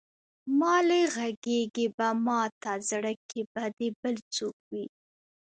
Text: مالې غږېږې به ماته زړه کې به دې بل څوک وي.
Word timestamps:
مالې 0.59 1.01
غږېږې 1.15 1.87
به 1.97 2.07
ماته 2.25 2.73
زړه 2.89 3.13
کې 3.29 3.41
به 3.53 3.63
دې 3.77 3.89
بل 4.01 4.15
څوک 4.35 4.55
وي. 4.69 4.85